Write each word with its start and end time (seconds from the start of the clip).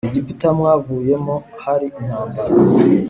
Egiputa 0.07 0.47
mwavuyemo 0.57 1.35
hari 1.63 1.87
intambara 1.99 2.51